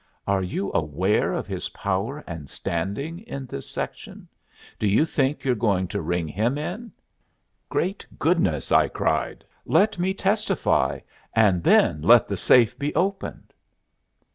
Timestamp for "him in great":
6.27-8.07